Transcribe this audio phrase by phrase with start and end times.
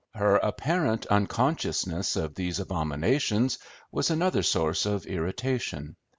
[0.15, 3.59] Her apparent unconsciousness of these abominations
[3.91, 5.95] was another source of irritation.